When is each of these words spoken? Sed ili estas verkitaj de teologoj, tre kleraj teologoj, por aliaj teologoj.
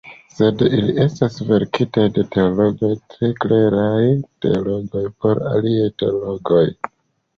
Sed 0.35 0.61
ili 0.67 0.93
estas 1.03 1.35
verkitaj 1.49 2.05
de 2.15 2.23
teologoj, 2.35 2.91
tre 3.13 3.29
kleraj 3.45 4.03
teologoj, 4.47 5.05
por 5.23 5.43
aliaj 5.55 5.89
teologoj. 6.05 6.65